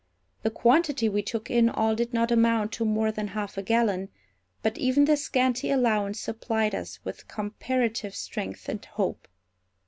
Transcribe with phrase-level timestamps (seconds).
[0.41, 4.09] The quantity we took in all did not amount to more than half a gallon;
[4.63, 9.27] but even this scanty allowance supplied us with comparative strength and hope.